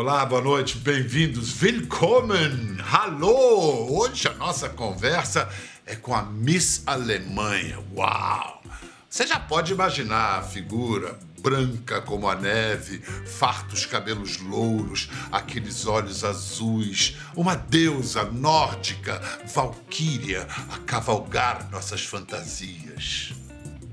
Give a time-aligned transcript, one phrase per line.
[0.00, 3.98] Olá, boa noite, bem-vindos, willkommen, hallo!
[3.98, 5.46] Hoje a nossa conversa
[5.84, 7.78] é com a Miss Alemanha.
[7.94, 8.62] Uau!
[9.10, 16.24] Você já pode imaginar a figura branca como a neve, fartos cabelos louros, aqueles olhos
[16.24, 19.20] azuis, uma deusa nórdica,
[19.52, 23.34] valquíria, a cavalgar nossas fantasias.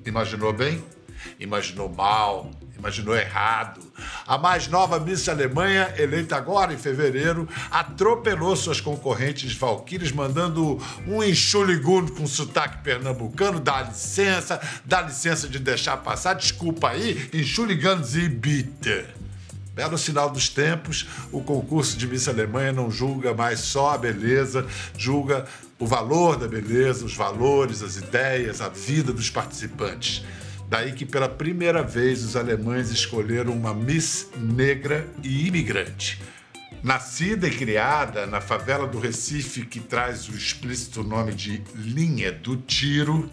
[0.05, 0.82] Imaginou bem?
[1.38, 2.50] Imaginou mal?
[2.78, 3.86] Imaginou errado.
[4.25, 11.24] A mais nova Miss Alemanha, eleita agora em fevereiro, atropelou suas concorrentes valquírias, mandando um
[11.24, 13.60] enxuligun com sotaque pernambucano.
[13.60, 16.33] Dá licença, dá licença de deixar passar.
[16.33, 19.05] Desculpa aí, enxuligans e bitte.
[19.74, 24.66] Belo sinal dos tempos, o concurso de Miss Alemanha não julga mais só a beleza,
[24.97, 25.46] julga
[25.77, 30.24] o valor da beleza, os valores, as ideias, a vida dos participantes.
[30.70, 36.22] Daí que pela primeira vez os alemães escolheram uma Miss negra e imigrante.
[36.83, 42.56] Nascida e criada na favela do Recife, que traz o explícito nome de Linha do
[42.56, 43.31] Tiro,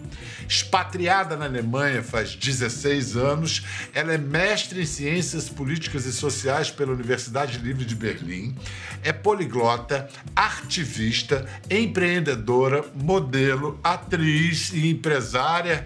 [0.49, 6.93] expatriada na Alemanha faz 16 anos, ela é mestre em Ciências Políticas e Sociais pela
[6.93, 8.55] Universidade Livre de Berlim,
[9.03, 15.85] é poliglota, ativista, empreendedora, modelo, atriz e empresária.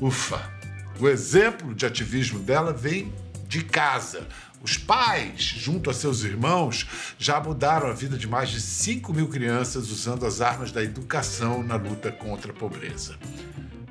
[0.00, 0.57] Ufa!
[1.00, 3.12] O exemplo de ativismo dela vem
[3.46, 4.26] de casa.
[4.60, 9.28] Os pais, junto a seus irmãos, já mudaram a vida de mais de 5 mil
[9.28, 13.16] crianças usando as armas da educação na luta contra a pobreza.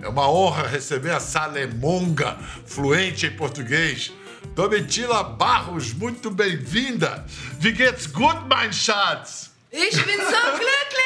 [0.02, 4.12] É uma honra receber a Salemonga, fluente em português.
[4.54, 7.26] Domitila Barros, muito bem-vinda.
[7.62, 9.52] Wie geht's gut, mein Schatz?
[9.72, 10.98] Ich bin so glücklich!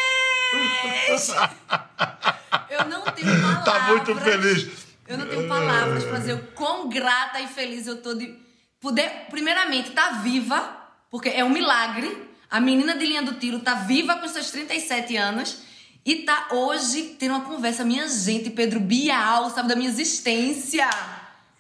[2.70, 3.64] Eu não tenho palavras.
[3.66, 4.81] Tá muito feliz.
[5.12, 8.34] Eu não tenho palavras para dizer o quão grata e feliz eu tô de
[8.80, 12.30] poder, primeiramente, estar tá viva, porque é um milagre.
[12.50, 15.63] A menina de linha do tiro tá viva com seus 37 anos
[16.06, 17.84] e tá hoje tendo uma conversa.
[17.84, 20.90] Minha gente, Pedro Bial, sabe da minha existência.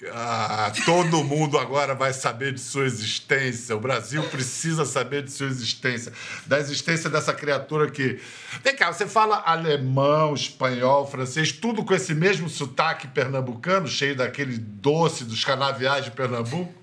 [0.09, 3.75] Ah, todo mundo agora vai saber de sua existência.
[3.75, 6.11] O Brasil precisa saber de sua existência.
[6.47, 8.19] Da existência dessa criatura que.
[8.63, 14.57] Vem cá, você fala alemão, espanhol, francês, tudo com esse mesmo sotaque pernambucano, cheio daquele
[14.57, 16.73] doce dos canaviais de Pernambuco?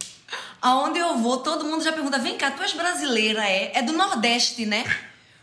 [0.62, 3.78] Aonde eu vou, todo mundo já pergunta: vem cá, tu és brasileira, é?
[3.78, 4.84] É do Nordeste, né?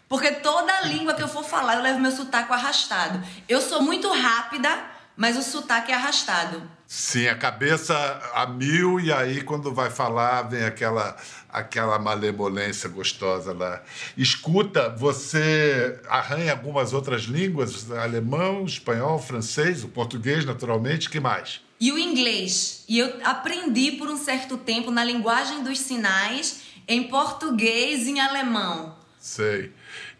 [0.07, 3.21] Porque toda língua que eu for falar, eu levo meu sotaque arrastado.
[3.49, 4.69] Eu sou muito rápida,
[5.17, 6.74] mas o sotaque é arrastado.
[6.87, 7.95] Sim, a cabeça
[8.33, 11.17] a mil e aí quando vai falar vem aquela
[11.49, 13.81] aquela malemolência gostosa lá.
[14.17, 21.61] Escuta, você arranha algumas outras línguas, alemão, espanhol, francês, o português naturalmente, que mais?
[21.79, 22.83] E o inglês.
[22.87, 28.19] E eu aprendi por um certo tempo na linguagem dos sinais em português e em
[28.19, 28.95] alemão.
[29.19, 29.71] Sei.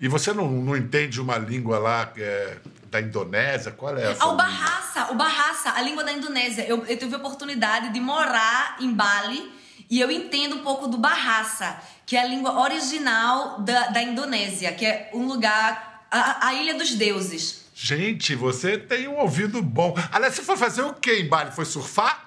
[0.02, 2.58] E você não, não entende uma língua lá é,
[2.95, 3.72] da Indonésia?
[3.72, 4.23] Qual é essa?
[4.23, 6.66] Ah, o Bahasa, o Bahasa, a língua da Indonésia.
[6.66, 9.51] Eu, eu tive a oportunidade de morar em Bali
[9.89, 14.72] e eu entendo um pouco do Bahasa, que é a língua original da, da Indonésia,
[14.73, 17.66] que é um lugar, a, a Ilha dos Deuses.
[17.75, 19.94] Gente, você tem um ouvido bom.
[20.12, 21.51] Aliás, você foi fazer o quê em Bali?
[21.51, 22.23] Foi surfar?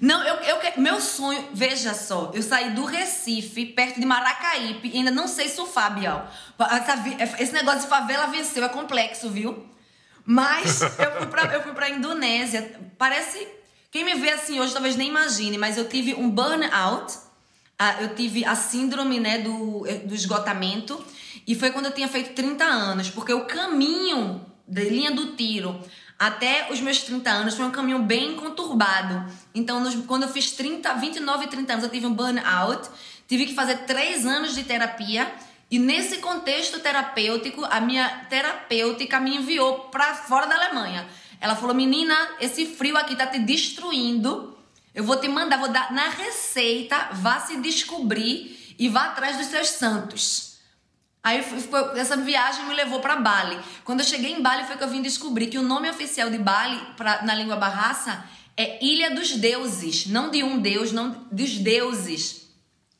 [0.00, 4.98] Não, eu, eu, meu sonho, veja só, eu saí do Recife, perto de Maracaípe, e
[4.98, 6.28] ainda não sei surfar, Bial.
[7.38, 9.64] Esse negócio de favela venceu, é complexo, viu?
[10.24, 12.78] Mas eu fui pra, eu fui pra Indonésia.
[12.96, 13.46] Parece.
[13.90, 17.16] Quem me vê assim hoje talvez nem imagine, mas eu tive um burnout.
[17.80, 21.02] Uh, eu tive a síndrome né, do, do esgotamento.
[21.46, 23.10] E foi quando eu tinha feito 30 anos.
[23.10, 25.78] Porque o caminho da linha do tiro
[26.18, 29.30] até os meus 30 anos foi um caminho bem conturbado.
[29.54, 32.88] Então, nos, quando eu fiz 30, 29 e 30 anos, eu tive um burnout.
[33.26, 35.30] Tive que fazer 3 anos de terapia
[35.74, 41.04] e nesse contexto terapêutico, a minha terapêutica me enviou para fora da Alemanha.
[41.40, 44.56] Ela falou: "Menina, esse frio aqui tá te destruindo.
[44.94, 49.46] Eu vou te mandar, vou dar na receita, vá se descobrir e vá atrás dos
[49.46, 50.58] seus santos."
[51.24, 51.44] Aí
[51.96, 53.58] essa viagem me levou para Bali.
[53.82, 56.38] Quando eu cheguei em Bali foi que eu vim descobrir que o nome oficial de
[56.38, 58.24] Bali pra, na língua barraça
[58.56, 62.46] é Ilha dos Deuses, não de um deus, não dos deuses.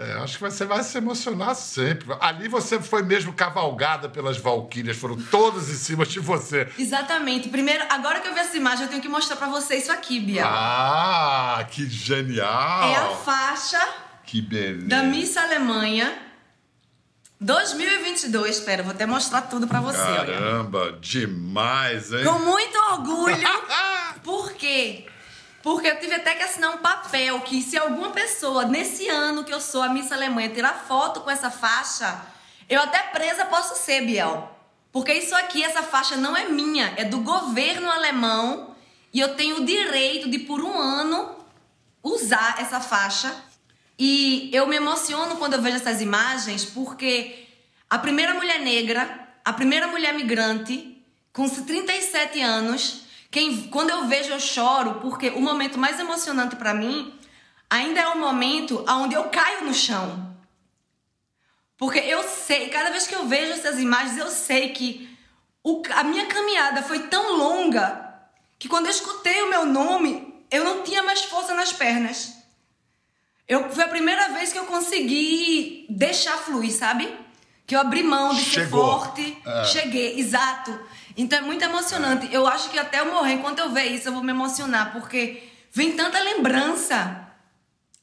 [0.00, 2.16] É, acho que você vai se emocionar sempre.
[2.20, 6.66] Ali você foi mesmo cavalgada pelas valquírias, foram todas em cima de você.
[6.78, 7.50] Exatamente.
[7.50, 10.18] Primeiro, agora que eu vi essa imagem, eu tenho que mostrar pra você isso aqui,
[10.18, 10.46] Bia.
[10.46, 12.88] Ah, que genial!
[12.88, 13.78] É a faixa
[14.24, 14.88] Que beleza!
[14.88, 16.16] da Miss Alemanha
[17.38, 18.56] 2022.
[18.56, 20.32] Espera, vou até mostrar tudo pra você, olha.
[20.32, 22.24] Caramba, demais, hein?
[22.24, 23.48] Com muito orgulho.
[24.24, 25.06] Por quê?
[25.62, 29.52] Porque eu tive até que assinar um papel que se alguma pessoa, nesse ano que
[29.52, 32.20] eu sou a Miss Alemanha, tirar foto com essa faixa,
[32.68, 34.56] eu até presa posso ser, Biel.
[34.90, 38.74] Porque isso aqui, essa faixa não é minha, é do governo alemão.
[39.12, 41.36] E eu tenho o direito de, por um ano,
[42.02, 43.34] usar essa faixa.
[43.98, 47.46] E eu me emociono quando eu vejo essas imagens, porque
[47.88, 54.30] a primeira mulher negra, a primeira mulher migrante, com 37 anos, quem, quando eu vejo
[54.30, 57.14] eu choro, porque o momento mais emocionante pra mim
[57.68, 60.28] ainda é o momento onde eu caio no chão.
[61.76, 65.08] Porque eu sei, cada vez que eu vejo essas imagens, eu sei que
[65.62, 68.08] o- a minha caminhada foi tão longa
[68.58, 72.34] que quando eu escutei o meu nome, eu não tinha mais força nas pernas.
[73.48, 77.12] Eu, foi a primeira vez que eu consegui deixar fluir, sabe?
[77.66, 78.84] Que eu abri mão de ser Chegou.
[78.84, 79.42] forte.
[79.72, 80.78] Cheguei, exato.
[81.16, 82.28] Então é muito emocionante.
[82.32, 85.42] Eu acho que até eu morrer, enquanto eu ver isso, eu vou me emocionar, porque
[85.72, 87.28] vem tanta lembrança.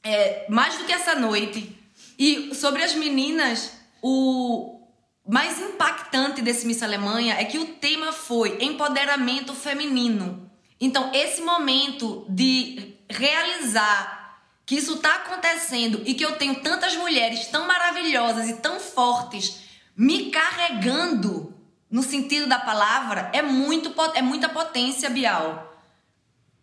[0.02, 1.76] É, mais do que essa noite.
[2.18, 4.80] E sobre as meninas, o
[5.26, 10.50] mais impactante desse Miss Alemanha é que o tema foi empoderamento feminino.
[10.80, 14.18] Então, esse momento de realizar
[14.64, 19.62] que isso está acontecendo e que eu tenho tantas mulheres tão maravilhosas e tão fortes
[19.96, 21.57] me carregando
[21.90, 25.64] no sentido da palavra é muito é muita potência, Bial.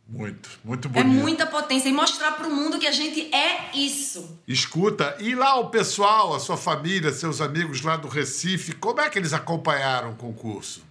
[0.07, 1.07] Muito, muito É bonito.
[1.19, 4.39] muita potência e mostrar pro mundo que a gente é isso.
[4.47, 9.09] Escuta, e lá o pessoal, a sua família, seus amigos lá do Recife, como é
[9.09, 10.83] que eles acompanharam o concurso?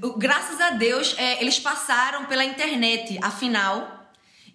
[0.00, 3.93] O- Graças a Deus, é, eles passaram pela internet, afinal.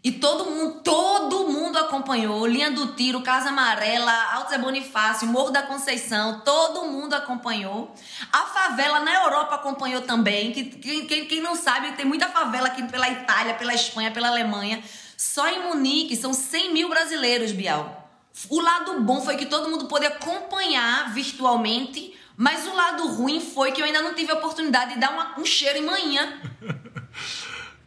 [0.02, 2.46] E todo mundo, todo mundo acompanhou.
[2.48, 7.94] Linha do Tiro, Casa Amarela, Alto Zé Bonifácio, Morro da Conceição, todo mundo acompanhou.
[8.32, 10.54] A favela na Europa acompanhou também.
[10.54, 14.82] Que, quem, quem- não sabe, tem muita favela aqui pela Itália, pela Espanha, pela Alemanha.
[15.18, 18.10] Só em Munique são 100 mil brasileiros, Bial.
[18.50, 23.74] O lado bom foi que todo mundo pôde acompanhar virtualmente, mas o lado ruim foi
[23.74, 26.40] que eu ainda não tive a oportunidade de dar uma- um cheiro em manhã.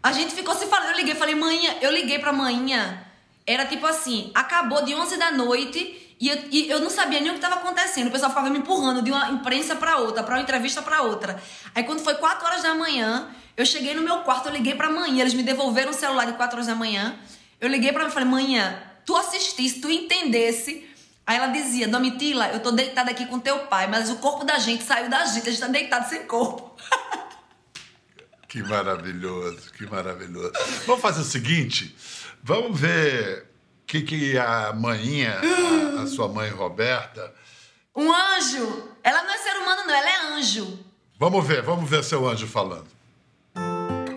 [0.03, 2.99] A gente ficou se falando, eu liguei, falei, manhã, eu liguei pra manhã.
[3.47, 7.31] Era tipo assim, acabou de 11 da noite e eu, e eu não sabia nem
[7.31, 8.09] o que estava acontecendo.
[8.09, 11.41] O pessoal ficava me empurrando de uma imprensa pra outra, pra uma entrevista pra outra.
[11.75, 14.91] Aí quando foi 4 horas da manhã, eu cheguei no meu quarto, eu liguei pra
[14.91, 17.17] manhã, eles me devolveram o celular de 4 horas da manhã.
[17.61, 20.89] Eu liguei pra mim e falei, manhã, tu assistisse, tu entendesse.
[21.25, 24.59] Aí ela dizia, Domitila, eu tô deitada aqui com teu pai, mas o corpo da
[24.59, 26.77] gente saiu da gente, a gente tá deitado sem corpo.
[28.53, 30.53] Que maravilhoso, que maravilhoso.
[30.87, 31.97] Vamos fazer o seguinte,
[32.43, 33.47] vamos ver
[33.83, 35.41] o que, que a maninha,
[35.99, 37.33] a, a sua mãe Roberta,
[37.97, 38.91] Um anjo!
[39.03, 40.79] Ela não é ser humano, não, ela é anjo.
[41.19, 42.89] vamos ver, vamos ver seu anjo falando.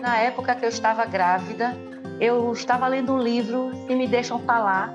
[0.02, 1.74] Na época que eu estava grávida,
[2.20, 4.92] eu estava lendo um livro, Se Me Deixam Falar,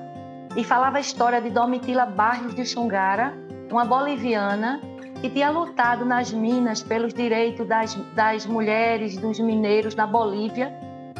[0.55, 3.33] e falava a história de Domitila Barrios de Xungara,
[3.71, 4.79] uma boliviana
[5.21, 10.73] que tinha lutado nas minas pelos direitos das, das mulheres, dos mineiros na Bolívia.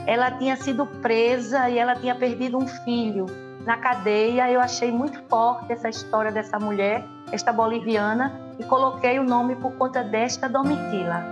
[0.08, 3.28] Ela tinha sido presa e ela tinha perdido um filho
[3.64, 4.52] na cadeia.
[4.52, 9.72] Eu achei muito forte essa história dessa mulher, esta boliviana, e coloquei o nome por
[9.74, 11.24] conta desta Domitila.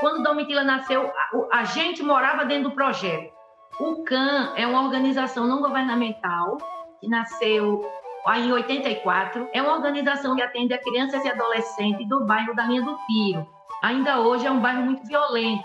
[0.00, 1.12] Quando Domitila nasceu,
[1.52, 3.35] a gente morava dentro do projeto.
[3.78, 6.56] O CAN é uma organização não governamental
[6.98, 7.84] que nasceu
[8.34, 9.48] em 84.
[9.52, 13.46] É uma organização que atende a crianças e adolescentes do bairro da Linha do Tiro.
[13.82, 15.62] Ainda hoje é um bairro muito violento.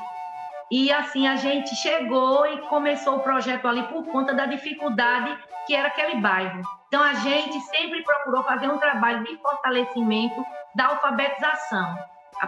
[0.69, 5.73] E assim a gente chegou e começou o projeto ali por conta da dificuldade que
[5.73, 6.61] era aquele bairro.
[6.87, 11.97] Então a gente sempre procurou fazer um trabalho de fortalecimento da alfabetização,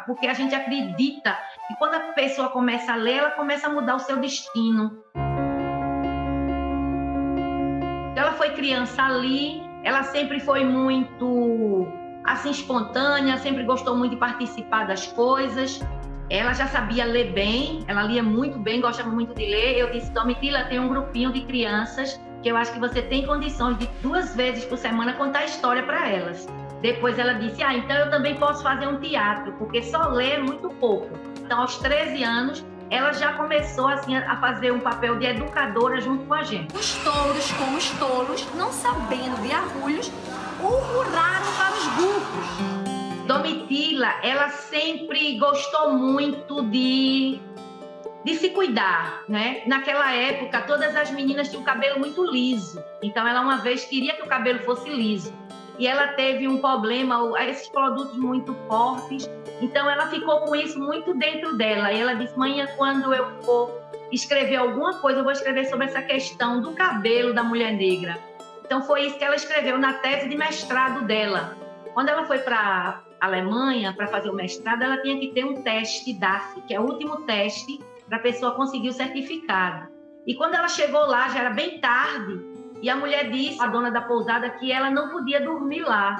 [0.05, 3.95] porque a gente acredita que quando a pessoa começa a ler, ela começa a mudar
[3.95, 4.91] o seu destino.
[8.15, 11.87] Ela foi criança ali, ela sempre foi muito
[12.23, 15.79] assim espontânea, sempre gostou muito de participar das coisas.
[16.29, 19.77] Ela já sabia ler bem, ela lia muito bem, gostava muito de ler.
[19.77, 23.77] Eu disse, Domitila, tem um grupinho de crianças que eu acho que você tem condições
[23.77, 26.47] de duas vezes por semana contar história para elas.
[26.81, 30.39] Depois ela disse, ah, então eu também posso fazer um teatro, porque só ler é
[30.39, 31.07] muito pouco.
[31.41, 36.25] Então, aos 13 anos, ela já começou assim a fazer um papel de educadora junto
[36.25, 36.75] com a gente.
[36.75, 40.11] Os touros, como os tolos, não sabendo de arrulhos,
[40.61, 43.25] urraram para os burros.
[43.25, 47.41] Domitila, ela sempre gostou muito de
[48.23, 49.63] de se cuidar, né?
[49.65, 52.81] Naquela época, todas as meninas tinham o cabelo muito liso.
[53.01, 55.33] Então, ela uma vez queria que o cabelo fosse liso.
[55.77, 59.29] E ela teve um problema, esses produtos muito fortes.
[59.61, 61.91] Então, ela ficou com isso muito dentro dela.
[61.91, 63.71] E ela disse: Mãe, quando eu for
[64.11, 68.17] escrever alguma coisa, eu vou escrever sobre essa questão do cabelo da mulher negra.
[68.65, 71.55] Então, foi isso que ela escreveu na tese de mestrado dela.
[71.93, 76.13] Quando ela foi para Alemanha para fazer o mestrado, ela tinha que ter um teste
[76.13, 79.87] DAF, que é o último teste para a pessoa conseguir o certificado.
[80.25, 82.41] E quando ela chegou lá, já era bem tarde,
[82.81, 86.15] e a mulher disse, a dona da pousada, que ela não podia dormir lá,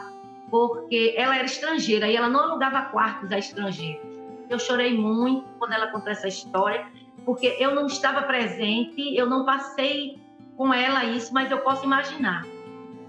[0.54, 4.06] porque ela era estrangeira e ela não alugava quartos a estrangeiros.
[4.48, 6.86] Eu chorei muito quando ela contou essa história,
[7.26, 10.22] porque eu não estava presente, eu não passei
[10.56, 12.46] com ela isso, mas eu posso imaginar.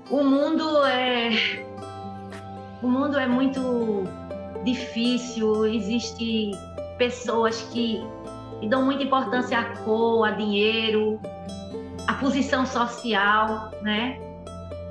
[0.08, 1.28] O mundo é
[2.82, 4.04] o mundo é muito
[4.64, 6.50] difícil, existe
[6.96, 8.02] pessoas que
[8.70, 11.20] dão muita importância à cor, a dinheiro,
[12.06, 14.18] à posição social, né?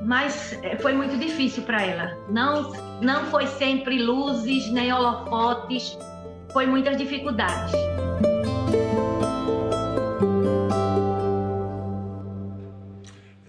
[0.05, 2.17] Mas é, foi muito difícil para ela.
[2.29, 5.98] Não, não foi sempre luzes nem holofotes,
[6.51, 7.74] foi muitas dificuldades.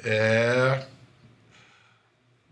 [0.04, 0.86] É,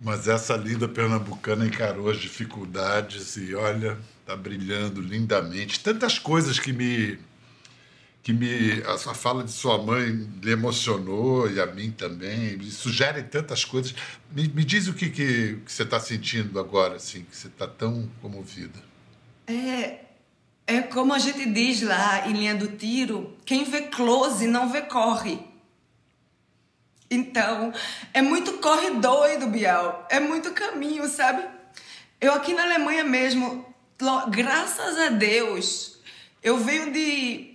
[0.01, 5.79] mas essa linda pernambucana encarou as dificuldades e olha, está brilhando lindamente.
[5.81, 7.19] Tantas coisas que me
[8.23, 13.23] que me a, fala de sua mãe lhe emocionou e a mim também, me sugere
[13.25, 13.95] tantas coisas.
[14.31, 17.67] Me, me diz o que, que, que você está sentindo agora, assim, que você está
[17.67, 18.79] tão comovida.
[19.47, 20.05] É,
[20.67, 24.83] é como a gente diz lá em linha do tiro, quem vê close não vê
[24.83, 25.41] corre.
[27.11, 27.73] Então,
[28.15, 30.07] é muito corre doido, Bial.
[30.09, 31.45] É muito caminho, sabe?
[32.21, 33.67] Eu aqui na Alemanha mesmo,
[34.31, 35.99] graças a Deus,
[36.43, 37.52] eu venho de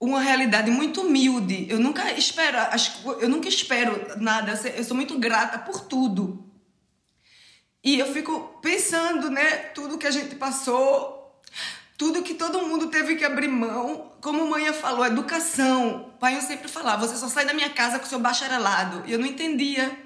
[0.00, 1.66] uma realidade muito humilde.
[1.68, 2.58] Eu nunca espero,
[3.20, 4.52] eu nunca espero nada.
[4.76, 6.44] Eu sou muito grata por tudo.
[7.82, 11.42] E eu fico pensando, né, tudo que a gente passou,
[11.98, 14.12] tudo que todo mundo teve que abrir mão.
[14.20, 16.12] Como a mãe falou, educação.
[16.14, 19.02] O pai eu sempre falava, você só sai da minha casa com seu bacharelado.
[19.06, 20.04] E eu não entendia.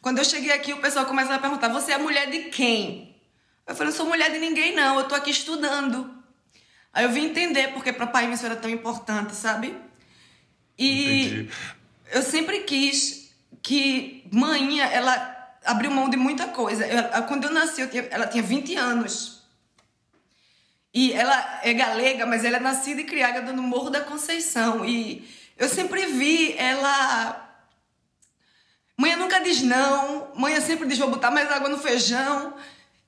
[0.00, 3.16] Quando eu cheguei aqui, o pessoal começava a perguntar: "Você é mulher de quem?"
[3.66, 6.13] Eu falei: "Eu sou mulher de ninguém não, eu tô aqui estudando".
[6.94, 9.76] Aí eu vim entender porque para pai isso era tão importante, sabe?
[10.78, 11.50] E Entendi.
[12.12, 15.34] eu sempre quis que mãe, ela
[15.64, 16.86] abriu mão de muita coisa.
[16.86, 19.42] Eu, quando eu nasci, eu tinha, ela tinha 20 anos.
[20.92, 24.84] E ela é galega, mas ela é nascida e criada no Morro da Conceição.
[24.84, 27.40] E eu sempre vi ela.
[28.96, 32.54] Mãe nunca diz não, mãe sempre diz vou botar mais água no feijão.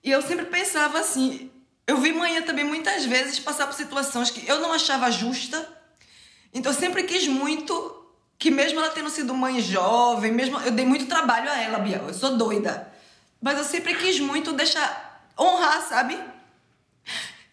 [0.02, 1.50] E eu sempre pensava assim:
[1.86, 5.68] eu vi manhã também muitas vezes passar por situações que eu não achava justa.
[6.52, 8.04] Então eu sempre quis muito
[8.38, 12.08] que mesmo ela tendo sido mãe jovem, mesmo eu dei muito trabalho a ela, Biel,
[12.08, 12.92] eu sou doida.
[13.40, 16.18] Mas eu sempre quis muito deixar honrar, sabe?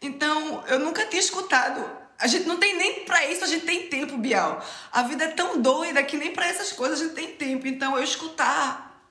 [0.02, 3.88] Então, eu nunca tinha escutado A gente não tem nem pra isso, a gente tem
[3.88, 4.64] tempo, Bial.
[4.92, 7.68] A vida é tão doida que nem pra essas coisas a gente tem tempo.
[7.68, 9.02] Então eu escutar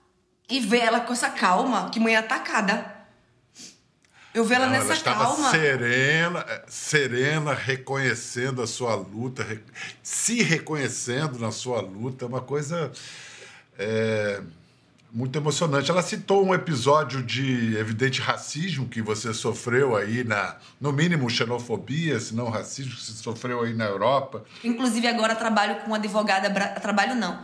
[0.49, 2.92] e ver ela com essa calma, que mãe é atacada.
[4.35, 5.51] Eu ver ela Não, nessa ela estava calma.
[5.51, 9.47] serena, eh, serena, reconhecendo a sua luta,
[10.03, 12.91] se reconhecendo na sua luta, é uma coisa
[13.79, 14.41] é,
[15.12, 15.91] muito emocionante.
[15.91, 22.19] Ela citou um episódio de evidente racismo que você sofreu aí na, no mínimo xenofobia,
[22.19, 24.45] se não racismo que você sofreu aí na Europa.
[24.65, 26.51] Inclusive, agora trabalho com uma advogada.
[26.81, 27.39] Trabalho não.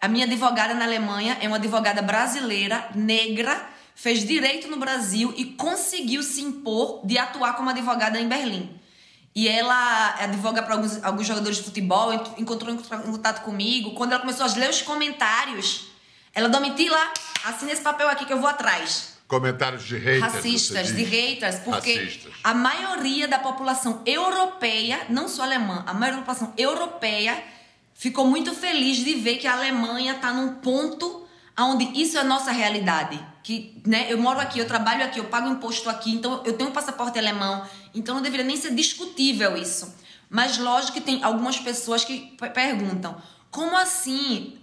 [0.00, 5.44] A minha advogada na Alemanha é uma advogada brasileira, negra, fez direito no Brasil e
[5.44, 8.80] conseguiu se impor de atuar como advogada em Berlim.
[9.34, 13.92] E ela advoga para alguns, alguns jogadores de futebol, encontrou em contato comigo.
[13.94, 15.86] Quando ela começou a ler os comentários,
[16.32, 16.98] ela Domitila,
[17.44, 20.20] assina esse papel aqui que eu vou atrás Comentários de haters.
[20.20, 22.32] racistas, de haters, porque Racistas.
[22.44, 27.42] a maioria da população europeia, não só alemã, a maioria da população europeia
[27.94, 31.23] ficou muito feliz de ver que a Alemanha está num ponto
[31.58, 33.18] onde isso é nossa realidade.
[33.42, 36.70] Que, né, eu moro aqui, eu trabalho aqui, eu pago imposto aqui, então eu tenho
[36.70, 37.62] um passaporte alemão,
[37.94, 39.94] então não deveria nem ser discutível isso.
[40.30, 43.20] Mas lógico que tem algumas pessoas que pe- perguntam:
[43.50, 44.56] como assim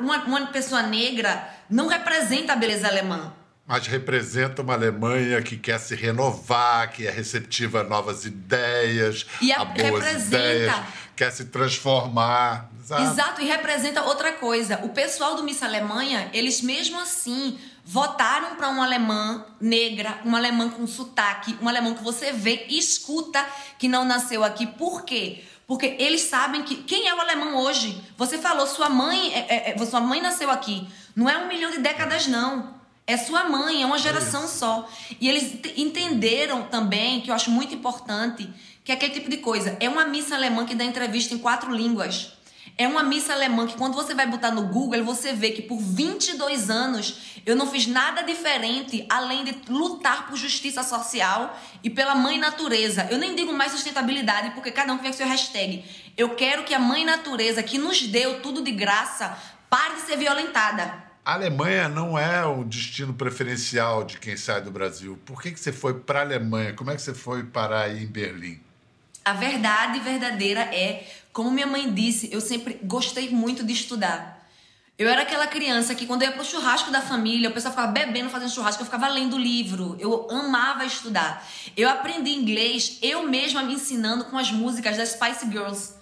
[0.00, 3.32] uma, uma pessoa negra não representa a beleza alemã?
[3.66, 9.52] Mas representa uma Alemanha que quer se renovar, que é receptiva a novas ideias, E
[9.52, 10.74] a- a boas representa- ideias,
[11.18, 12.70] quer se transformar.
[12.80, 13.02] Exato.
[13.02, 14.80] Exato, e representa outra coisa.
[14.84, 20.70] O pessoal do Miss Alemanha, eles mesmo assim votaram para uma alemã negra, uma alemã
[20.70, 23.44] com sotaque, um alemão que você vê e escuta
[23.78, 24.66] que não nasceu aqui.
[24.66, 25.42] Por quê?
[25.66, 28.00] Porque eles sabem que quem é o alemão hoje?
[28.16, 30.88] Você falou, sua mãe, é, é, é- sua mãe nasceu aqui.
[31.16, 32.78] Não é um milhão de décadas não.
[33.06, 34.88] É sua mãe, é uma geração só.
[35.20, 38.48] E eles te- entenderam também, que eu acho muito importante,
[38.88, 39.76] que é aquele tipo de coisa.
[39.80, 42.32] É uma missa alemã que dá entrevista em quatro línguas.
[42.74, 45.78] É uma missa alemã que quando você vai botar no Google, você vê que por
[45.78, 52.14] 22 anos eu não fiz nada diferente além de lutar por justiça social e pela
[52.14, 53.06] mãe natureza.
[53.10, 55.84] Eu nem digo mais sustentabilidade, porque cada um tem seu hashtag.
[56.16, 59.36] Eu quero que a mãe natureza, que nos deu tudo de graça,
[59.68, 60.94] pare de ser violentada.
[61.22, 65.18] A Alemanha não é o destino preferencial de quem sai do Brasil.
[65.26, 66.72] Por que, que você foi para a Alemanha?
[66.72, 68.66] Como é que você foi parar aí em Berlim?
[69.28, 74.48] A verdade verdadeira é, como minha mãe disse, eu sempre gostei muito de estudar.
[74.98, 77.92] Eu era aquela criança que quando eu ia pro churrasco da família, o pessoal ficava
[77.92, 79.98] bebendo, fazendo churrasco, eu ficava lendo livro.
[80.00, 81.46] Eu amava estudar.
[81.76, 85.92] Eu aprendi inglês eu mesma me ensinando com as músicas das Spice Girls.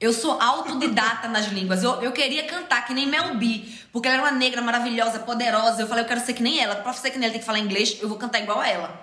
[0.00, 1.84] Eu sou autodidata nas línguas.
[1.84, 5.80] Eu, eu queria cantar que nem Mel B, porque ela era uma negra maravilhosa, poderosa.
[5.80, 6.74] Eu falei, eu quero ser que nem ela.
[6.74, 9.00] Pra ser que nem ela tem que falar inglês, eu vou cantar igual a ela.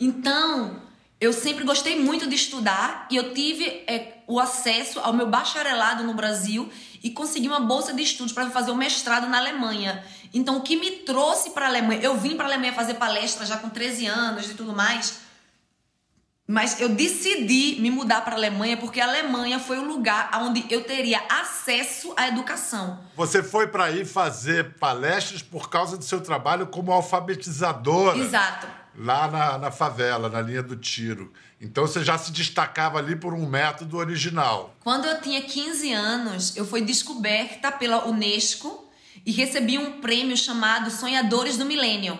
[0.00, 0.88] Então,
[1.20, 6.02] eu sempre gostei muito de estudar e eu tive é, o acesso ao meu bacharelado
[6.02, 6.70] no Brasil
[7.02, 10.02] e consegui uma bolsa de estudos para fazer o mestrado na Alemanha.
[10.32, 13.44] Então, o que me trouxe para a Alemanha, eu vim para a Alemanha fazer palestra
[13.44, 15.20] já com 13 anos e tudo mais.
[16.46, 20.64] Mas eu decidi me mudar para a Alemanha porque a Alemanha foi o lugar onde
[20.70, 22.98] eu teria acesso à educação.
[23.14, 28.18] Você foi para aí fazer palestras por causa do seu trabalho como alfabetizadora.
[28.18, 28.79] Exato.
[28.96, 31.32] Lá na, na favela, na linha do tiro.
[31.60, 34.74] Então você já se destacava ali por um método original.
[34.80, 38.88] Quando eu tinha 15 anos, eu fui descoberta pela Unesco
[39.24, 42.18] e recebi um prêmio chamado Sonhadores do Milênio.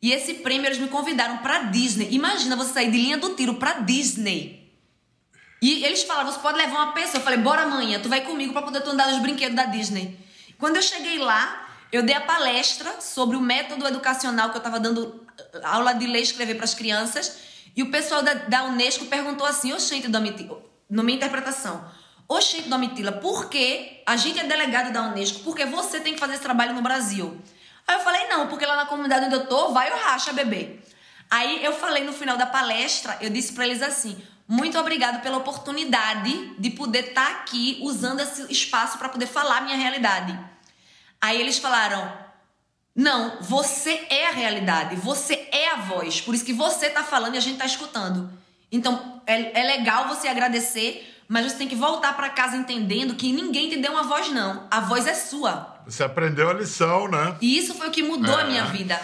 [0.00, 2.08] E esse prêmio eles me convidaram para Disney.
[2.12, 4.72] Imagina você sair de linha do tiro para Disney.
[5.60, 7.18] E eles falaram: você pode levar uma pessoa.
[7.18, 10.18] Eu falei: bora amanhã, tu vai comigo para poder tu andar nos brinquedos da Disney.
[10.58, 14.80] Quando eu cheguei lá, eu dei a palestra sobre o método educacional que eu estava
[14.80, 15.25] dando
[15.62, 17.38] aula de ler e escrever para as crianças.
[17.76, 21.84] E o pessoal da, da Unesco perguntou assim: Oxente, Domitila, na minha interpretação,
[22.28, 25.40] Oxente, Domitila, por que a gente é delegado da Unesco?
[25.40, 27.40] Porque você tem que fazer esse trabalho no Brasil.
[27.86, 30.80] Aí eu falei: não, porque lá na comunidade onde eu tô, vai ou racha, bebê.
[31.30, 35.38] Aí eu falei no final da palestra, eu disse para eles assim: muito obrigado pela
[35.38, 40.38] oportunidade de poder estar aqui usando esse espaço para poder falar minha realidade.
[41.20, 42.25] Aí eles falaram:
[42.96, 47.34] não, você é a realidade, você é a voz, por isso que você tá falando
[47.34, 48.30] e a gente tá escutando.
[48.72, 53.30] Então é, é legal você agradecer, mas você tem que voltar para casa entendendo que
[53.32, 54.66] ninguém te deu uma voz, não.
[54.70, 55.76] A voz é sua.
[55.86, 57.36] Você aprendeu a lição, né?
[57.40, 58.44] E isso foi o que mudou a É.
[58.46, 59.00] minha vida.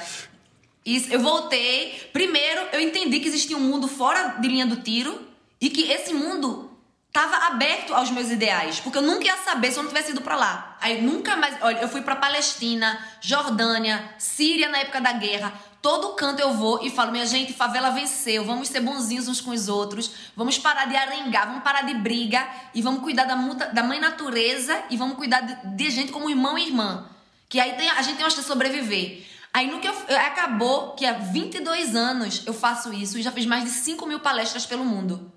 [0.84, 2.08] Isso, eu voltei.
[2.12, 5.20] Primeiro, eu entendi que existia um mundo fora de linha do tiro
[5.60, 6.71] e que esse mundo
[7.12, 10.22] tava aberto aos meus ideais, porque eu nunca ia saber se eu não tivesse ido
[10.22, 10.78] para lá.
[10.80, 15.52] Aí nunca mais, olha, eu fui para Palestina, Jordânia, Síria na época da guerra.
[15.82, 19.50] Todo canto eu vou e falo, minha gente, favela venceu, vamos ser bonzinhos uns com
[19.50, 23.66] os outros, vamos parar de arengar, vamos parar de briga e vamos cuidar da, muta,
[23.66, 27.08] da mãe natureza e vamos cuidar de, de gente como irmão e irmã.
[27.48, 29.26] Que aí tem, a gente tem uma chance de sobreviver.
[29.52, 33.44] Aí no que eu, acabou que há 22 anos eu faço isso e já fiz
[33.44, 35.30] mais de 5 mil palestras pelo mundo.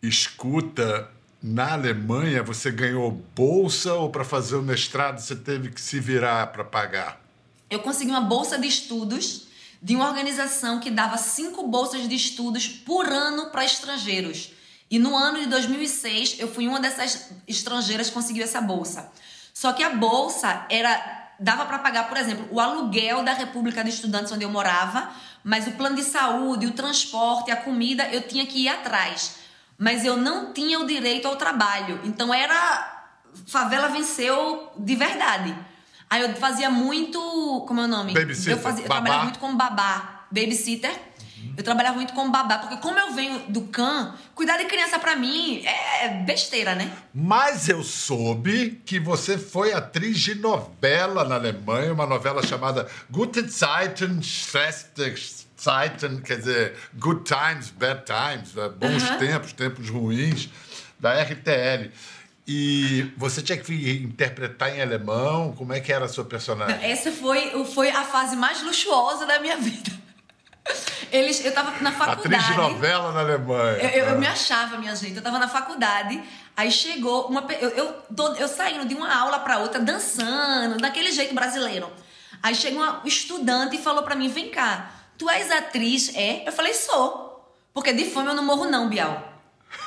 [0.00, 1.10] Escuta,
[1.46, 6.48] na Alemanha você ganhou bolsa ou para fazer o mestrado você teve que se virar
[6.48, 7.20] para pagar?
[7.70, 9.46] Eu consegui uma bolsa de estudos
[9.80, 14.50] de uma organização que dava cinco bolsas de estudos por ano para estrangeiros.
[14.90, 19.12] E no ano de 2006 eu fui uma dessas estrangeiras que conseguiu essa bolsa.
[19.54, 23.90] Só que a bolsa era dava para pagar, por exemplo, o aluguel da República de
[23.90, 25.12] Estudantes onde eu morava,
[25.44, 29.45] mas o plano de saúde, o transporte, a comida eu tinha que ir atrás
[29.78, 32.00] mas eu não tinha o direito ao trabalho.
[32.04, 33.04] Então era
[33.46, 35.56] favela venceu de verdade.
[36.08, 37.18] Aí eu fazia muito,
[37.66, 38.14] como é o nome?
[38.14, 40.92] Babysitter, eu, fazia, eu trabalhava muito como babá, babysitter.
[41.56, 45.16] Eu trabalhava muito como babá, porque como eu venho do CAN, cuidar de criança para
[45.16, 46.90] mim é besteira, né?
[47.14, 53.42] Mas eu soube que você foi atriz de novela na Alemanha, uma novela chamada Gute
[53.48, 58.68] Zeiten, Schwesters Zeiten, quer dizer, Good Times, Bad Times, né?
[58.68, 60.48] bons tempos, tempos ruins,
[60.98, 61.90] da RTL.
[62.48, 65.52] E você tinha que interpretar em alemão?
[65.56, 66.78] Como é que era a sua personagem?
[66.88, 69.90] Essa foi, foi a fase mais luxuosa da minha vida.
[71.12, 72.34] Eles, eu tava na faculdade.
[72.34, 73.78] Atriz de novela na Alemanha.
[73.78, 74.18] Eu, eu- eu Ah.
[74.18, 75.16] me achava, minha gente.
[75.16, 76.20] Eu tava na faculdade,
[76.56, 77.46] aí chegou uma.
[77.60, 77.94] Eu, eu,
[78.38, 81.90] eu saindo de uma aula pra outra, dançando, daquele jeito brasileiro.
[82.42, 86.14] Aí chega uma estudante e falou pra mim: vem cá, tu és atriz?
[86.14, 86.46] É?
[86.46, 87.24] Eu falei, sou.
[87.72, 89.32] Porque de fome eu não morro, não, Bial.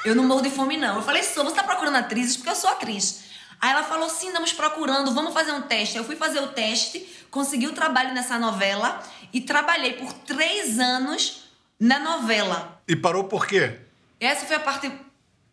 [0.05, 0.97] Eu não morro de fome, não.
[0.97, 2.37] Eu falei, sou, você tá procurando atrizes?
[2.37, 3.23] Porque eu sou atriz.
[3.61, 5.97] Aí ela falou, sim, estamos procurando, vamos fazer um teste.
[5.97, 9.01] Eu fui fazer o teste, consegui o trabalho nessa novela
[9.33, 12.81] e trabalhei por três anos na novela.
[12.87, 13.79] E parou por quê?
[14.19, 14.89] Essa foi a parte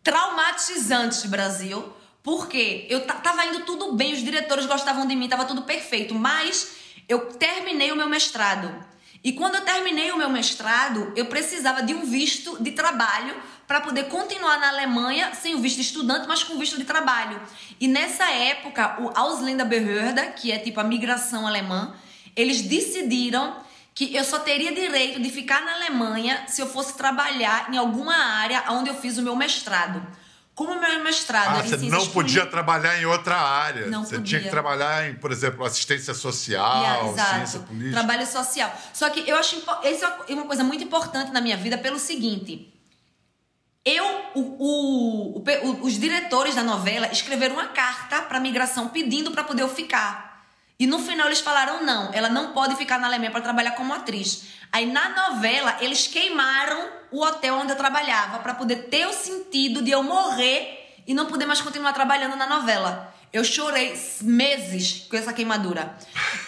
[0.03, 5.45] traumatizante, Brasil, porque eu ta- tava indo tudo bem, os diretores gostavam de mim, tava
[5.45, 6.75] tudo perfeito, mas
[7.07, 8.73] eu terminei o meu mestrado.
[9.27, 13.35] E quando eu terminei o meu mestrado, eu precisava de um visto de trabalho
[13.67, 17.37] para poder continuar na Alemanha sem o visto de estudante, mas com visto de trabalho.
[17.77, 21.93] E nessa época, o Ausländerbehörde, que é tipo a migração alemã,
[22.37, 23.57] eles decidiram
[23.93, 28.15] que eu só teria direito de ficar na Alemanha se eu fosse trabalhar em alguma
[28.15, 30.07] área onde eu fiz o meu mestrado.
[30.57, 33.85] Como o meu mestrado Ah, em você não podia trabalhar em outra área.
[33.85, 34.25] Não você podia.
[34.39, 36.81] tinha que trabalhar em, por exemplo, assistência social,
[37.13, 37.91] Yeah, ciência política.
[37.91, 38.75] Trabalho social.
[38.91, 42.73] Só que eu acho isso é uma coisa muito importante na minha vida pelo seguinte.
[43.85, 49.43] Eu, o- o- o os diretores da novela escreveram uma carta para migração pedindo para
[49.43, 50.36] poder eu ficar.
[50.79, 53.93] E no final eles falaram não, ela não pode ficar na Alemanha para trabalhar como
[53.93, 54.43] atriz.
[54.71, 59.81] Aí na novela eles queimaram o hotel onde eu trabalhava para poder ter o sentido
[59.81, 63.13] de eu morrer e não poder mais continuar trabalhando na novela.
[63.33, 65.97] Eu chorei meses com essa queimadura.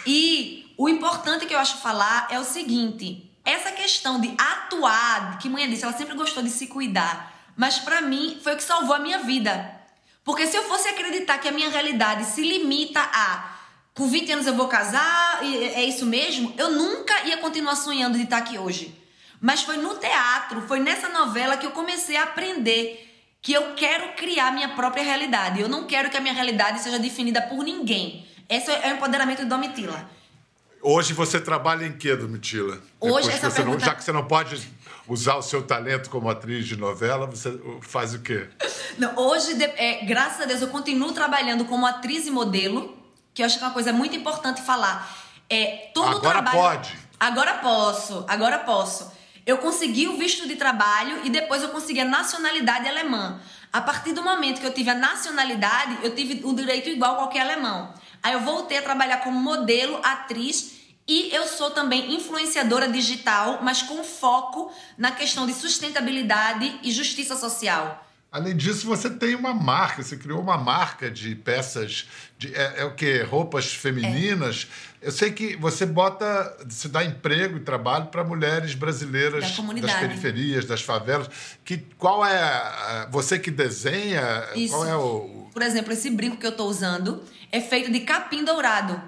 [0.06, 5.48] E o importante que eu acho falar é o seguinte: essa questão de atuar, que
[5.48, 8.94] mãe disse, ela sempre gostou de se cuidar, mas pra mim foi o que salvou
[8.94, 9.78] a minha vida.
[10.22, 13.59] Porque se eu fosse acreditar que a minha realidade se limita a
[14.00, 18.16] com 20 anos eu vou casar, e é isso mesmo, eu nunca ia continuar sonhando
[18.16, 18.98] de estar aqui hoje.
[19.38, 23.06] Mas foi no teatro, foi nessa novela que eu comecei a aprender
[23.42, 25.60] que eu quero criar minha própria realidade.
[25.60, 28.26] Eu não quero que a minha realidade seja definida por ninguém.
[28.48, 30.08] Esse é o empoderamento de Domitila.
[30.82, 32.80] Hoje você trabalha em quê, Domitila?
[32.98, 34.66] Hoje, Depois essa você não- pergunta- já que você não pode
[35.06, 38.48] usar o seu talento como atriz de novela, você faz o quê?
[38.96, 42.96] Não, hoje, é, graças a Deus, eu continuo trabalhando como atriz e modelo,
[43.40, 45.10] que eu acho que é uma coisa muito importante falar.
[45.48, 46.58] É, todo o Agora trabalho...
[46.58, 46.98] pode.
[47.18, 49.10] Agora posso, agora posso.
[49.46, 53.40] Eu consegui o visto de trabalho e depois eu consegui a nacionalidade alemã.
[53.72, 57.16] A partir do momento que eu tive a nacionalidade, eu tive o direito igual a
[57.16, 57.94] qualquer alemão.
[58.22, 63.82] Aí eu voltei a trabalhar como modelo, atriz e eu sou também influenciadora digital, mas
[63.82, 68.06] com foco na questão de sustentabilidade e justiça social.
[68.32, 72.06] Além disso, você tem uma marca, você criou uma marca de peças,
[72.38, 73.22] de, é, é o quê?
[73.22, 74.68] Roupas femininas.
[75.02, 79.94] Eu sei que você bota, você dá emprego e trabalho para mulheres brasileiras Da das
[79.94, 81.28] periferias, das favelas.
[81.64, 84.74] Que, qual é, você que desenha, Isso.
[84.74, 85.48] qual é o...
[85.52, 89.02] Por exemplo, esse brinco que eu tô usando é feito de capim dourado.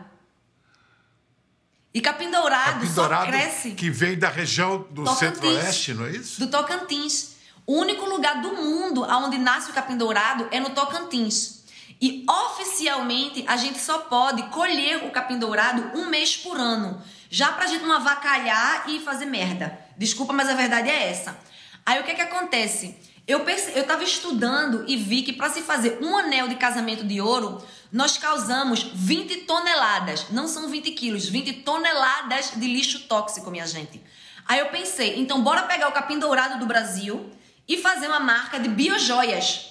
[1.94, 6.10] E capim dourado Capim só dourado cresce que vem da região do centro-oeste, não é
[6.10, 6.40] isso?
[6.40, 7.31] do Tocantins.
[7.66, 11.62] O único lugar do mundo onde nasce o capim dourado é no Tocantins.
[12.00, 17.00] E oficialmente a gente só pode colher o capim dourado um mês por ano.
[17.30, 19.78] Já pra gente não avacalhar e fazer merda.
[19.96, 21.38] Desculpa, mas a verdade é essa.
[21.86, 22.96] Aí o que que acontece?
[23.26, 23.70] Eu, perce...
[23.78, 27.64] eu tava estudando e vi que para se fazer um anel de casamento de ouro,
[27.92, 30.26] nós causamos 20 toneladas.
[30.30, 34.02] Não são 20 quilos, 20 toneladas de lixo tóxico, minha gente.
[34.46, 37.30] Aí eu pensei, então bora pegar o capim dourado do Brasil
[37.72, 39.70] e fazer uma marca de biojoias.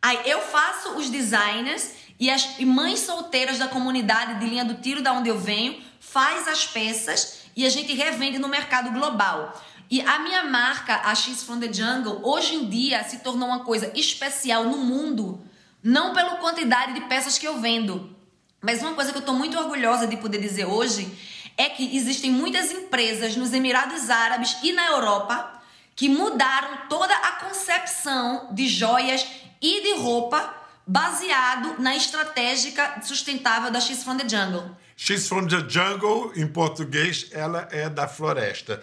[0.00, 4.74] Aí eu faço os designers e as e mães solteiras da comunidade de linha do
[4.74, 9.60] tiro da onde eu venho faz as peças e a gente revende no mercado global.
[9.90, 13.64] E a minha marca, a X from the Jungle, hoje em dia se tornou uma
[13.64, 15.44] coisa especial no mundo,
[15.82, 18.14] não pela quantidade de peças que eu vendo,
[18.60, 21.12] mas uma coisa que eu estou muito orgulhosa de poder dizer hoje
[21.56, 25.55] é que existem muitas empresas nos Emirados Árabes e na Europa
[25.96, 29.26] que mudaram toda a concepção de joias
[29.60, 30.54] e de roupa
[30.86, 34.76] baseado na estratégica sustentável da X from the Jungle.
[34.96, 38.80] She's from the jungle, em português, ela é da floresta.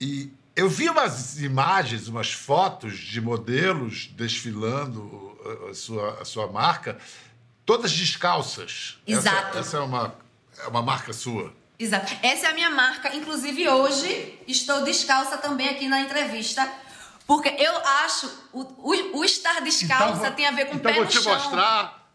[0.00, 6.50] E eu vi umas imagens, umas fotos de modelos desfilando uh, a sua, a sua
[6.50, 6.98] marca,
[7.64, 8.98] todas descalças.
[9.06, 9.58] Exato.
[9.58, 10.14] Essa, essa é, uma,
[10.58, 11.54] é uma marca sua.
[11.82, 12.16] Exato.
[12.22, 13.14] Essa é a minha marca.
[13.16, 16.70] Inclusive, hoje estou descalça também aqui na entrevista.
[17.26, 20.96] Porque eu acho o, o, o estar descalça Então, tem a ver com então pé
[20.96, 21.34] vou no te chão.
[21.34, 22.08] mostrar.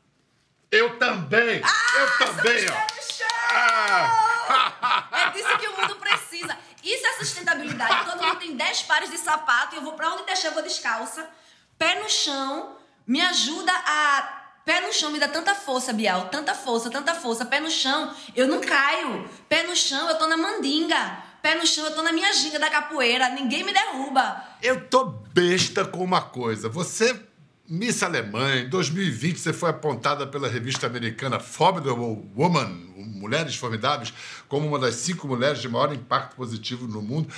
[0.71, 1.62] Eu também.
[1.62, 2.73] eu também, ó.
[2.73, 3.27] Pé no chão!
[3.51, 5.10] Ah.
[5.12, 6.58] É disso que o mundo precisa.
[6.84, 8.06] Isso é sustentabilidade.
[8.10, 10.63] Todo mundo tem 10 pares de sapato e eu vou pra onde deixar, eu vou
[10.63, 11.30] descalça.
[11.77, 14.37] Pé no chão me ajuda a.
[14.67, 16.27] Pé no chão me dá tanta força, Bial.
[16.27, 17.45] Tanta força, tanta força.
[17.45, 19.25] Pé no chão, eu não caio.
[19.47, 21.23] Pé no chão, eu tô na mandinga.
[21.41, 23.30] Pé no chão, eu tô na minha ginga da capoeira.
[23.30, 24.43] Ninguém me derruba.
[24.62, 26.67] Eu tô besta com uma coisa.
[26.67, 27.17] Você,
[27.65, 34.13] Miss Alemanha, em 2020 você foi apontada pela revista americana Formidable Woman, Mulheres Formidáveis,
[34.49, 37.34] como uma das cinco mulheres de maior impacto positivo no mundo.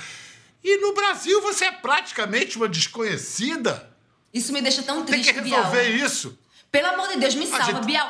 [0.64, 3.88] E no Brasil você é praticamente uma desconhecida.
[4.34, 5.62] Isso me deixa tão Tem triste, que Bial.
[5.62, 6.36] resolver isso.
[6.70, 8.08] Pelo amor de Deus, me salva, gente- Bial.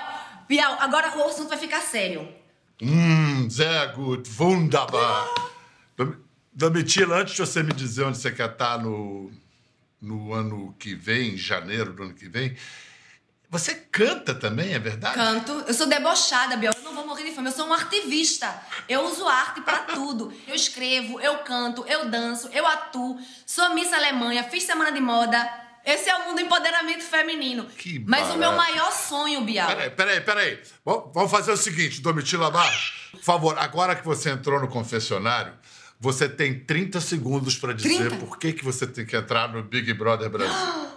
[0.48, 2.28] Bial, agora o assunto vai ficar sério.
[2.82, 5.28] Hum, sehr gut, wunderbar.
[5.96, 6.16] Dom-
[6.52, 9.30] Domitila, antes de você me dizer onde você quer estar no,
[10.00, 12.56] no ano que vem, em janeiro do ano que vem,
[13.48, 15.14] você canta também, é verdade?
[15.14, 15.52] Canto.
[15.66, 16.72] Eu sou debochada, Biel.
[16.76, 17.48] Eu não vou morrer de fome.
[17.48, 18.62] Eu sou um ativista.
[18.88, 20.32] Eu uso arte pra tudo.
[20.46, 23.18] Eu escrevo, eu canto, eu danço, eu atuo.
[23.46, 25.48] Sou Miss Alemanha, fiz semana de moda.
[25.92, 27.66] Esse é o mundo do empoderamento feminino.
[27.66, 28.56] Que Mas o meu barato.
[28.56, 29.68] maior sonho, Bial.
[29.68, 30.60] Peraí, peraí, peraí.
[30.84, 33.10] Vamos vamos fazer o seguinte, Domitila Barros.
[33.12, 35.52] Por favor, agora que você entrou no confessionário,
[35.98, 38.16] você tem 30 segundos para dizer 30?
[38.24, 40.56] por que, que você tem que entrar no Big Brother Brasil.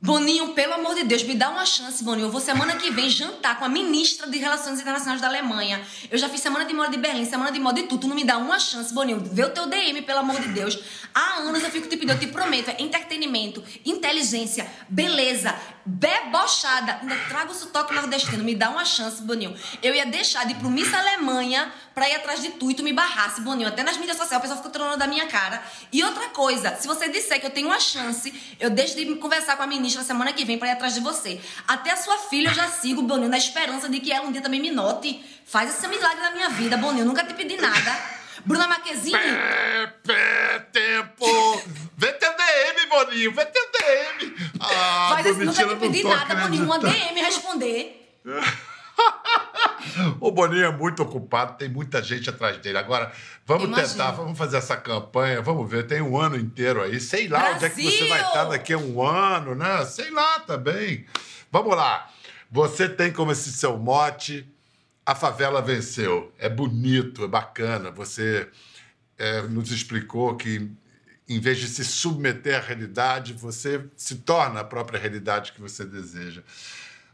[0.00, 2.26] Boninho, pelo amor de Deus, me dá uma chance, Boninho.
[2.26, 5.82] Eu vou semana que vem jantar com a ministra de Relações Internacionais da Alemanha.
[6.08, 8.02] Eu já fiz semana de moda de Berlim, semana de moda de tudo.
[8.02, 9.18] Tu não me dá uma chance, Boninho.
[9.18, 10.78] Vê o teu DM, pelo amor de Deus.
[11.12, 15.52] Há anos eu fico te pedindo, eu te prometo, é entretenimento, inteligência, beleza,
[15.84, 17.00] debochada.
[17.02, 18.44] Ainda trago o sotaque nordestino.
[18.44, 19.56] Me dá uma chance, Boninho.
[19.82, 22.84] Eu ia deixar de ir pro Miss Alemanha pra ir atrás de tu e tu
[22.84, 23.68] me barrasse, Boninho.
[23.68, 25.60] Até nas mídias sociais o pessoal fica tirando da minha cara.
[25.92, 29.56] E outra coisa, se você disser que eu tenho uma chance, eu deixo de conversar
[29.56, 31.40] com a ministra semana que vem pra ir atrás de você.
[31.66, 34.40] Até a sua filha eu já sigo, Boninho, na esperança de que ela um dia
[34.40, 35.20] também me note.
[35.44, 37.04] Faz esse milagre na minha vida, Boninho.
[37.04, 38.18] Nunca te pedi nada.
[38.44, 41.26] Bruna Marquezine, Pé, pé, tempo.
[41.96, 44.34] Vê teu DM, Boninho, vê teu DM.
[44.60, 46.64] Ah, faz esse, nunca te pedi nada, Boninho.
[46.64, 47.14] Uma acreditando.
[47.14, 47.97] DM responder.
[50.20, 52.78] O Boninho é muito ocupado, tem muita gente atrás dele.
[52.78, 53.12] Agora,
[53.46, 53.88] vamos Imagino.
[53.88, 57.00] tentar, vamos fazer essa campanha, vamos ver, tem um ano inteiro aí.
[57.00, 58.08] Sei lá onde é que você Brasil!
[58.08, 59.84] vai estar daqui a um ano, né?
[59.84, 61.06] Sei lá também.
[61.50, 62.10] Vamos lá.
[62.50, 64.46] Você tem como esse seu mote,
[65.04, 66.32] a favela venceu.
[66.38, 67.90] É bonito, é bacana.
[67.90, 68.48] Você
[69.18, 70.70] é, nos explicou que,
[71.28, 75.84] em vez de se submeter à realidade, você se torna a própria realidade que você
[75.84, 76.42] deseja.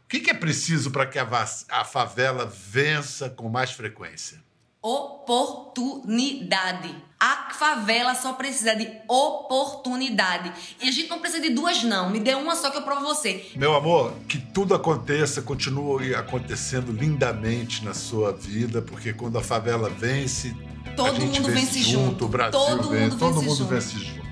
[0.05, 1.27] O que, que é preciso para que a,
[1.69, 4.37] a favela vença com mais frequência?
[4.81, 6.95] Oportunidade.
[7.19, 10.53] A favela só precisa de oportunidade.
[10.79, 12.11] E a gente não precisa de duas, não.
[12.11, 13.49] Me dê uma só que eu provo você.
[13.55, 19.89] Meu amor, que tudo aconteça, continue acontecendo lindamente na sua vida, porque quando a favela
[19.89, 20.55] vence,
[20.95, 22.25] Todo mundo vence vence junto, junto.
[22.25, 23.69] o Brasil Todo vence, mundo todo vence mundo junto.
[23.73, 24.25] vence junto.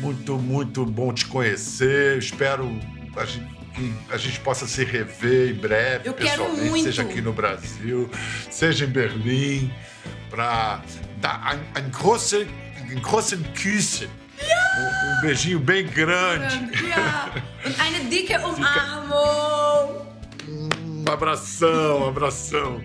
[0.00, 2.18] Muito, muito bom te conhecer.
[2.18, 2.68] Espero
[3.16, 3.54] a gente-
[4.10, 6.84] a gente possa se rever em breve, Eu quero pessoalmente, muito.
[6.84, 8.10] seja aqui no Brasil,
[8.50, 9.72] seja em Berlim,
[10.30, 10.80] para
[11.20, 12.46] dar ein, ein große,
[12.90, 14.08] ein großen Küsse.
[14.76, 16.54] Um, um beijinho bem grande.
[16.88, 17.30] Ja.
[17.64, 20.06] Und eine dicke Umarmung.
[20.48, 22.82] Um abração, um abração.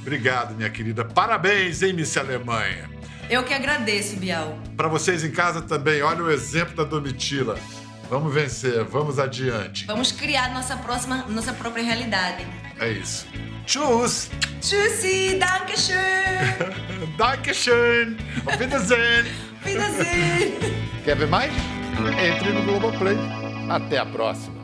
[0.00, 1.04] Obrigado, minha querida.
[1.04, 2.88] Parabéns, hein, Miss Alemanha.
[3.30, 4.58] Eu que agradeço, Bial.
[4.76, 7.58] Para vocês em casa também, olha o exemplo da Domitila.
[8.12, 9.86] Vamos vencer, vamos adiante.
[9.86, 12.46] Vamos criar nossa próxima, nossa própria realidade.
[12.78, 13.26] É isso.
[13.64, 14.28] Tschüss.
[14.60, 17.16] Tschüssi, danke schön.
[17.16, 18.18] Dankeschön.
[18.44, 19.24] Auf Wiedersehen.
[19.64, 20.52] Wiedersehen.
[21.06, 21.50] Quer ver mais?
[22.18, 23.16] Entre no Globoplay.
[23.70, 24.61] Até a próxima.